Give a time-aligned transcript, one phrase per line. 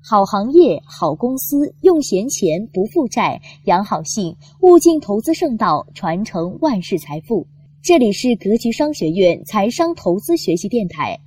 [0.00, 7.46] 好行业、好公司，用闲钱不负债，养好性，物尽投资圣道，传承万世财富。
[7.82, 11.18] 这里是格局商学院财商投资学习电台。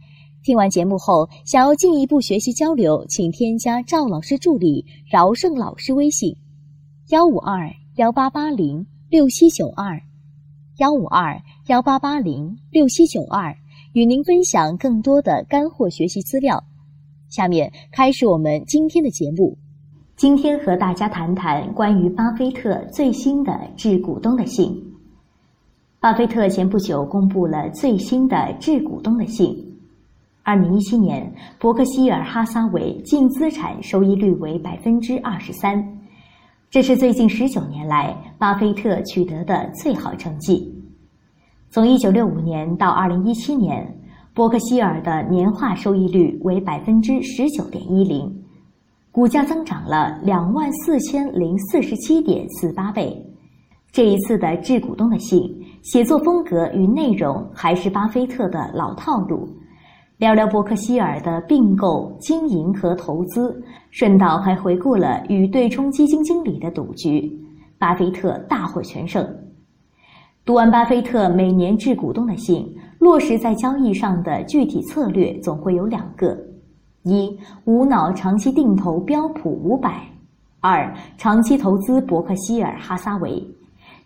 [0.44, 6.35] 听完节目后，想要进一步学习交流，请添加赵老师助理饶胜老师微信：
[7.10, 10.01] 幺五二幺八八零六七九二，
[10.78, 13.56] 幺五二幺八八零六七九二，
[13.94, 16.63] 与您分享更多的干货学习资料。
[17.32, 19.58] 下面开始我们今天的节目。
[20.18, 24.70] 今天和大家谈谈关于巴菲特最新的致股东的信。
[26.02, 29.58] 巴菲特前不久公布了最新的致股东的信。
[30.44, 35.81] 二零一七年，伯克希尔哈撒韦净资产收益率为百分之二十三，
[36.70, 40.70] 这是最近十九年来巴菲特取得的最好成绩。
[41.70, 43.98] 从一九六五年到二零一七年。
[44.34, 48.34] 伯克希尔的年化收益率为百分之十九点一零，
[49.12, 53.14] 股价增长了两万四千零四十七点四八倍。
[53.92, 55.42] 这一次的致股东的信，
[55.83, 59.45] 写作风格与内容还是巴菲特的老套路，
[60.17, 67.30] 聊聊伯克希尔的并购、经营和投资，顺道还回顾了与对冲基金经理的赌局，
[67.77, 69.27] 巴菲特大获全胜。
[70.45, 72.66] 读完巴菲特每年致股东的信。
[73.02, 76.38] 落实在交易上的具体策略总会有两个：
[77.02, 77.35] 一、
[77.66, 79.89] 无脑长期定投标普五百；
[80.59, 83.43] 二、长期投资伯克希尔哈撒韦。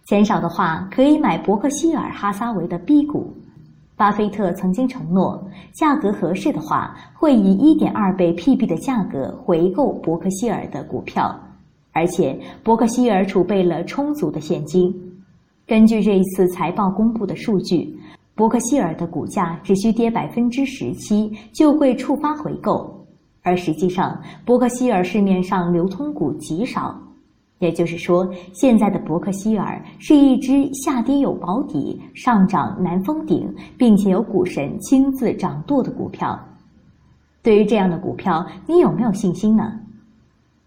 [0.05, 3.35] 钱少的话，可以买伯克希尔哈撒韦的 B 股。
[3.97, 11.37] 巴菲特曾经承诺，价格合适的话，会以一点二倍 PB 的价格回购伯克希尔的股票，
[11.91, 14.89] 而且伯克希尔储备了充足的现金。
[15.67, 17.93] 根据这一次财报公布的数据。
[18.35, 23.07] 伯克希尔的股价只需跌百分之十七就会触发回购，
[23.41, 26.93] 而实际上伯克希尔市面上流通股极少，
[27.59, 36.37] 也就是说，现在的伯克希尔是一只下跌有保底、上涨难封顶，并且有股神亲自掌舵的股票。
[37.41, 39.79] 对于这样的股票，你有没有信心呢？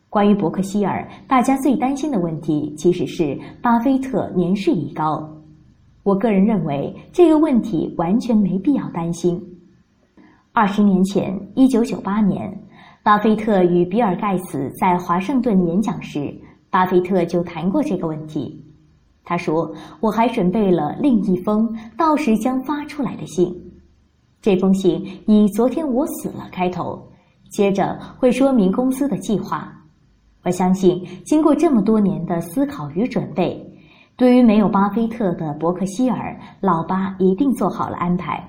[0.08, 5.37] 关于伯克希尔，大家最担心的问题其实是巴菲特年事已高。
[6.08, 9.38] 我个人认为这个问题完全没必要担心。
[10.52, 12.50] 二十年前，一九九八年，
[13.02, 16.34] 巴菲特与比尔盖茨在华盛顿演讲时，
[16.70, 18.64] 巴菲特就谈过这个问题。
[19.22, 19.70] 他说
[20.00, 23.54] ：“我还准备了另一封到时将发出来的信，
[24.40, 27.06] 这封信以‘昨天我死了’开头，
[27.50, 29.70] 接着会说明公司的计划。
[30.42, 33.62] 我相信，经过这么多年的思考与准备。”
[34.18, 38.44] 对于没有巴菲特的伯克希尔，老巴一定做好了安排。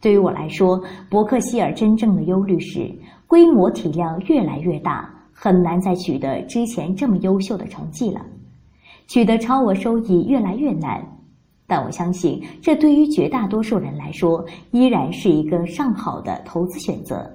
[0.00, 2.92] 对于我来说，伯克希尔真正的忧虑是
[3.28, 8.20] 规模体量越来越大，很难再取得之前这么优秀的成绩了，
[9.06, 11.06] 取得超额收益越来越难。
[11.68, 17.30] 但我相信，这对于绝大多数人来说，依然是一个上好的投资选择。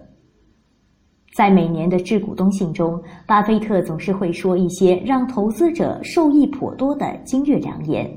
[1.36, 8.10] 在每年的致股东信中，巴菲特总是会说一些让投资者受益颇多的金玉良言。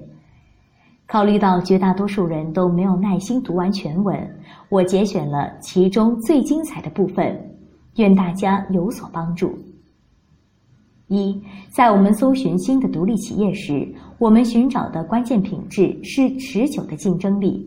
[1.06, 4.19] 考虑到绝大多数人都没有耐心读完全文，
[4.69, 7.56] 我节选了其中最精彩的部分，
[7.94, 9.56] 愿大家有所帮助。
[11.06, 11.41] 一，
[11.71, 13.88] 在我们搜寻新的独立企业时，
[14.19, 17.65] 我们寻找的关键品质是持久的竞争力，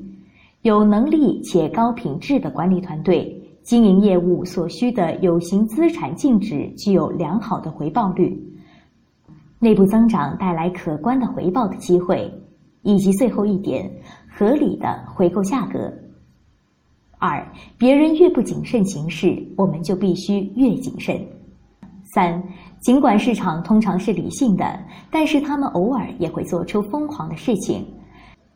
[0.64, 3.38] 有能力且高品质的管理团队。
[3.69, 8.35] 经营业务所需的有形资产净值具有良好的回报率，
[9.59, 12.34] 内部增长带来可观的回报的机会，
[12.81, 13.88] 以及最后一点，
[14.28, 15.94] 合理的回购价格。
[17.19, 17.47] 二，
[17.78, 21.24] 别人越不谨慎行事，我们就必须越谨慎。
[22.16, 22.41] 三，
[22.80, 24.66] 尽管市场通常是理性的，
[25.12, 27.86] 但是他们偶尔也会做出疯狂的事情。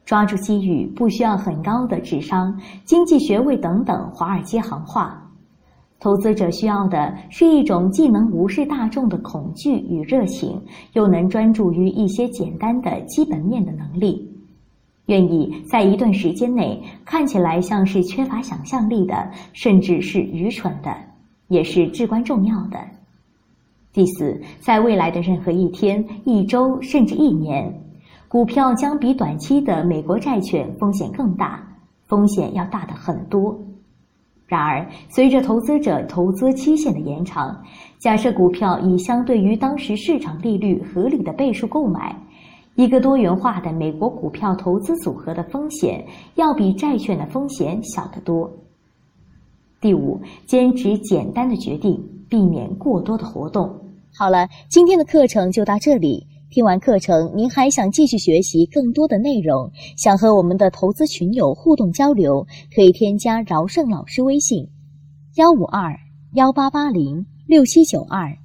[0.06, 5.32] 抓住机遇不需要很高的智商、经济学位等等华尔街行话，
[6.00, 10.62] 投资者需要的是一种既能无视大众的恐惧与热情，
[10.92, 14.30] 又能专注于一些简单的基本面的能力，
[15.06, 20.94] 愿意在一段时间内看起来像是缺乏想象力的，甚至是愚蠢的，
[21.48, 22.78] 也是至关重要的。
[23.94, 27.83] 第四，在未来的任何一天、一周甚至一年。
[28.34, 31.64] 股票将比短期的美国债券风险更大，
[32.08, 33.56] 风险要大的很多。
[34.48, 37.56] 然而，随着投资者投资期限的延长，
[38.00, 42.20] 假设股票以相对于当时市场利率合理的倍数购买，
[42.74, 46.04] 一个多元化的美国股票投资组合的风险
[46.34, 48.52] 要比债券的风险小得多。
[49.80, 53.72] 第五，坚持简单的决定，避免过多的活动。
[54.18, 56.26] 好了，今天的课程就到这里。
[56.54, 62.46] 听完课程，您还想继续学习更多的内容，想和我们的投资群友互动交流，
[62.76, 64.70] 可以添加饶胜老师微信：
[65.34, 66.00] 幺五二
[66.36, 68.38] 幺八八零六七九二，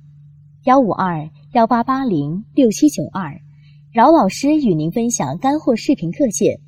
[0.65, 3.39] 幺五二幺八八零六七九二。
[3.93, 6.59] 饶老师与您分享干货视频课件。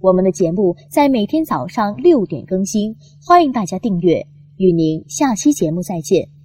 [0.00, 4.26] 我们的节目在每天早上六点更新，欢迎大家订阅。
[4.56, 6.35] 与您下期节目再见。